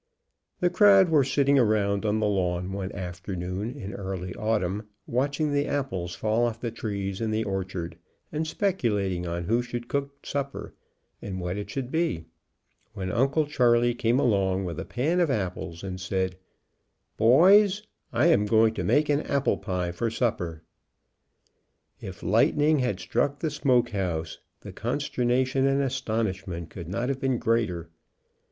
[0.61, 5.67] The crowd were sitting around 'on the lawn one afternoon in early autumn, watching the
[5.67, 7.99] apples fall off the trees in the orchard,
[8.31, 10.73] and speculating on who should cook supper,
[11.21, 12.25] and what it should be,
[12.93, 16.35] when Uncle Charley came along with a pan of apples and said:
[17.15, 20.63] "Boys, I am going to make an apple pie for sup per."
[21.99, 27.37] If lightning had struck the smokehouse the con sternation and astonishment could not have been
[27.37, 27.91] greater.